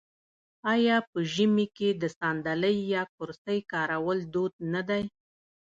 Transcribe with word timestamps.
آیا 0.73 0.97
په 1.09 1.17
ژمي 1.33 1.65
کې 1.77 1.89
د 2.01 2.03
ساندلۍ 2.17 2.77
یا 2.93 3.03
کرسۍ 3.15 3.59
کارول 3.71 4.19
دود 4.33 4.53
نه 4.73 4.81
دی؟ 4.89 5.03